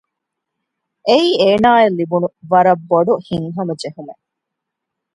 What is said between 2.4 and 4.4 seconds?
ވަރަށް ބޮޑު ހިތްހަމަޖެހުމެއް